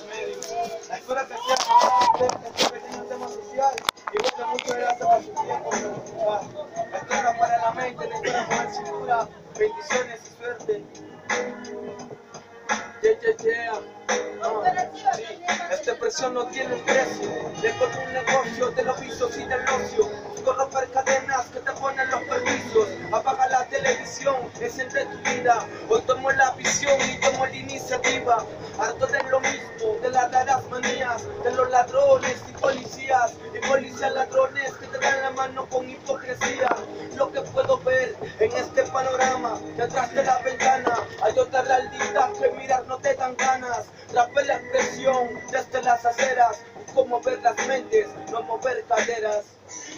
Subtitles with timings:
[0.00, 0.46] los medios.
[0.90, 1.56] Espero que sea
[2.54, 3.74] este pequeño tema social.
[4.12, 5.70] Y bueno, muchas gracias por su tiempo.
[6.92, 9.28] Esto era para la mente, esto era para cintura.
[9.58, 10.84] Bendiciones y suerte.
[13.02, 13.72] Yeah, yeah, yeah.
[14.42, 15.24] Ah, sí,
[15.70, 17.30] esta presión no tiene precio.
[17.62, 20.10] Le corto un negocio de los vicios y del ocio.
[20.44, 22.88] Con romper cadenas que te ponen los permisos.
[23.12, 23.49] Apaga la
[23.82, 25.66] televisión, enciende tu vida.
[25.88, 28.44] Hoy tomo la visión y tomo la iniciativa.
[28.78, 33.34] Harto de lo mismo, de las raras manías, de los ladrones y policías.
[33.54, 36.68] Y policías ladrones que te dan la mano con hipocresía.
[37.16, 42.48] Lo que puedo ver en este panorama, detrás de la ventana, hay otra realidad que
[42.52, 43.86] mirar no te dan ganas.
[44.12, 46.62] Rapé la expresión desde las aceras,
[46.94, 49.44] como ver las mentes, no mover caderas.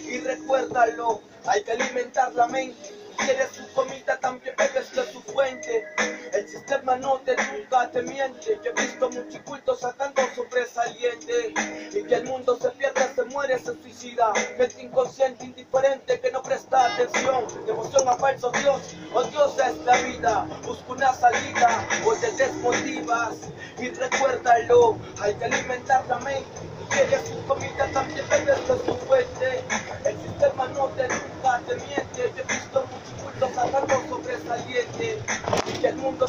[0.03, 3.02] Y recuérdalo, hay que alimentar la mente.
[3.17, 5.85] Quieres su comida, también bebes de su fuente.
[6.33, 8.59] El sistema no te nunca te miente.
[8.63, 11.53] Yo he visto muchos cultos sacando sobresaliente.
[11.93, 14.33] Y que el mundo se pierde, se muere, se suicida.
[14.57, 17.45] Gente inconsciente, indiferente, que no presta atención.
[17.65, 18.81] Devoción a falso Dios,
[19.13, 20.47] o Dios es la vida.
[20.65, 23.35] Busca una salida, o te desmotivas.
[23.79, 26.43] Y recuérdalo, hay que alimentar la mente.
[26.89, 29.63] Quieres su comida, también bebes de su fuente.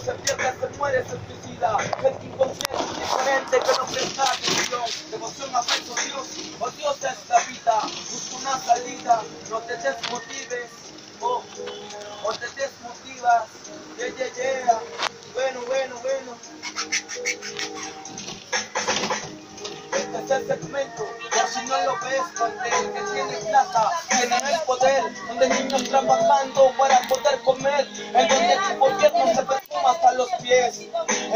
[0.05, 1.79] Se pierde, se muere, se suicida.
[1.79, 4.83] Gente inconsciente, indiferente, que no presta atención.
[5.11, 6.27] Devoción a falso Dios,
[6.61, 7.81] o Dios es la vida.
[8.11, 10.71] Busca una salida, no te desmotives.
[11.21, 11.43] Oh,
[12.25, 13.45] o te desmotivas.
[13.97, 14.81] Yeah, yeah, yeah.
[15.33, 16.37] Bueno, bueno, bueno.
[19.95, 24.37] Este es el segmento, por si no lo ves, donde el que tiene plata tiene
[24.37, 27.89] el poder, donde niños trabajando para poder comer,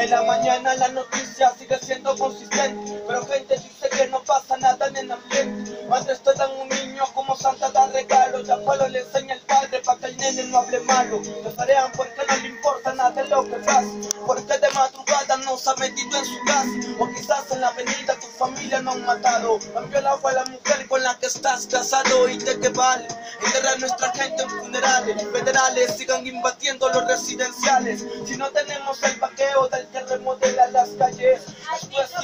[0.09, 4.97] la mañana la noticia sigue siendo consistente, pero gente dice que no pasa nada en
[4.97, 5.87] el ambiente.
[5.89, 9.35] Madres te dan un niño como Santa da regalo, ya Pablo le enseña
[10.19, 11.23] nene no hable malo.
[11.23, 13.89] Te parean porque no le importa nada lo que pasa,
[14.27, 18.15] porque de madrugada no se ha metido en su casa, o quizás en la avenida
[18.21, 22.29] tu familia no han matado, han violado a la mujer con la que estás casado.
[22.29, 23.09] Y de qué vale
[23.45, 29.69] enterrar nuestra gente en funerales, federales sigan invadiendo los residenciales, si no tenemos el paqueo
[29.69, 31.43] del que remodela las calles,
[32.03, 32.23] esto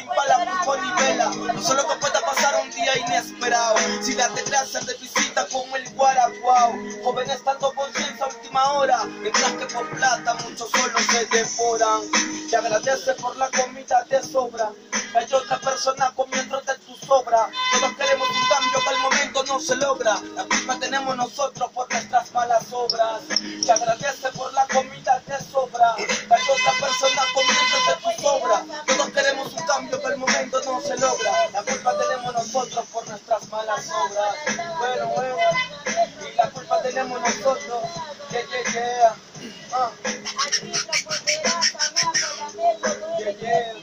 [9.21, 12.03] mientras que por plata muchos solo se devoran,
[12.51, 14.71] te agradece por la comida te sobra,
[15.15, 17.49] hay otra persona comiendo de tu sobra.
[17.73, 20.21] Todos queremos un cambio que al momento no se logra.
[20.35, 23.23] La culpa tenemos nosotros por nuestras malas obras.
[23.65, 24.29] Te agradece
[37.05, 37.83] tenemos nosotros.
[38.31, 39.15] Yeah, yeah, yeah.
[39.73, 39.91] Ah.
[43.19, 43.75] Yeah, yeah.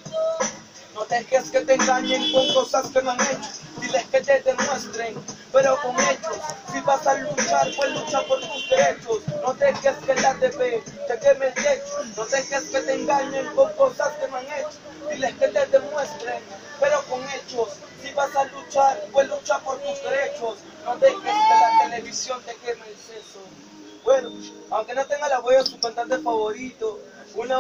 [0.96, 3.50] No dejes que te engañen con cosas que no han hecho.
[3.80, 5.16] Diles que te demuestren,
[5.52, 6.38] pero con hechos.
[6.72, 9.20] Si vas a luchar, pues lucha por tus derechos.
[9.42, 12.04] No dejes que la TV te queme el techo.
[12.18, 14.78] No dejes que te engañen con cosas que no han hecho.
[15.10, 16.44] Diles que te demuestren.
[18.02, 20.58] Si vas a luchar, pues lucha por tus derechos.
[20.86, 23.40] No dejes que la televisión te queme el seso.
[24.04, 24.30] Bueno,
[24.72, 27.00] aunque no tenga la voz de su cantante favorito,
[27.36, 27.58] una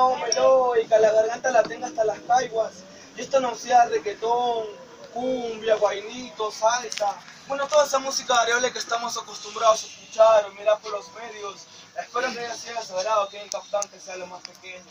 [0.82, 2.72] y que la garganta la tenga hasta las caiguas.
[3.16, 4.66] Y esto no sea reggaetón,
[5.14, 7.16] cumbia, guainito, salsa.
[7.52, 11.68] Bueno, toda esa música variable que estamos acostumbrados a escuchar o mirar por los medios.
[12.00, 14.86] Espero que haya sido sagrado, que impactante sea lo más pequeño.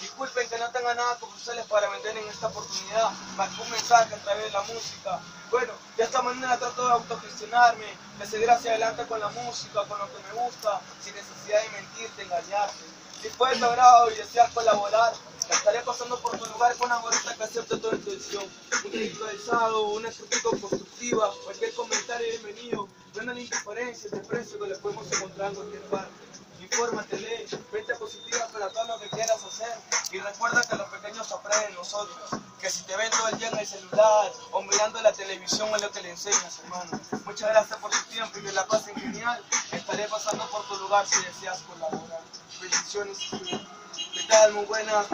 [0.00, 4.14] Disculpen que no tenga nada comerciales para vender en esta oportunidad, más que un mensaje
[4.14, 5.20] a través de la música.
[5.50, 7.86] Bueno, de esta manera trato de autogestionarme,
[8.18, 11.68] de seguir hacia adelante con la música, con lo que me gusta, sin necesidad de
[11.68, 12.84] mentirte, engañarte.
[13.20, 15.12] Si fue de tu agrado y deseas colaborar,
[15.50, 18.44] estaré pasando por tu lugar con una gorrita que acepte tu intención.
[18.84, 22.88] Un alzado, una crítica constructiva, cualquier comentario bienvenido.
[23.14, 26.10] No la indiferencia, el desprecio que le podemos encontrar en cualquier parte.
[26.60, 29.72] Infórmate, lee, vente positiva para todo lo que quieras hacer.
[30.12, 32.40] Y recuerda que los pequeños aprenden nosotros.
[32.60, 35.82] Que si te ven todo el día en el celular o mirando la televisión es
[35.82, 37.00] lo que le enseñas, hermano.
[37.24, 39.42] Muchas gracias por tu tiempo y que la pasen genial.
[39.72, 42.22] Estaré pasando por tu lugar si deseas colaborar.
[42.60, 43.18] Bendiciones.
[44.14, 44.52] ¿Qué tal?
[44.54, 45.04] Muy buenas.